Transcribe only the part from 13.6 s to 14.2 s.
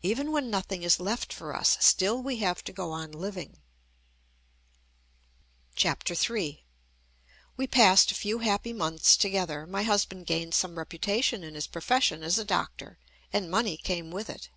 came